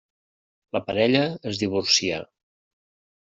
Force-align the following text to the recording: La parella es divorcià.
La 0.77 0.79
parella 0.87 1.21
es 1.51 1.59
divorcià. 1.65 2.17